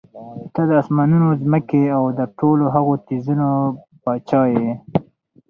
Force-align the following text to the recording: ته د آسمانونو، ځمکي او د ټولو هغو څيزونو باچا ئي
ته 0.53 0.61
د 0.69 0.71
آسمانونو، 0.81 1.27
ځمکي 1.43 1.83
او 1.95 2.03
د 2.19 2.21
ټولو 2.39 2.63
هغو 2.75 2.93
څيزونو 3.07 3.47
باچا 4.03 4.41
ئي 4.53 4.69